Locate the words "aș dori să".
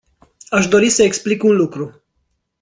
0.49-1.03